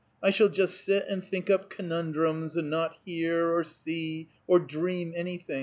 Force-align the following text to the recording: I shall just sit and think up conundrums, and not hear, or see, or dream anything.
I 0.23 0.31
shall 0.31 0.49
just 0.49 0.83
sit 0.83 1.05
and 1.07 1.23
think 1.23 1.51
up 1.51 1.69
conundrums, 1.69 2.57
and 2.57 2.71
not 2.71 2.97
hear, 3.05 3.55
or 3.55 3.63
see, 3.63 4.29
or 4.47 4.57
dream 4.59 5.13
anything. 5.15 5.59